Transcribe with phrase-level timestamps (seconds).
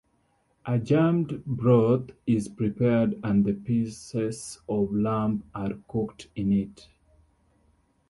[0.65, 6.87] A jameed broth is prepared and the pieces of lamb are cooked in it.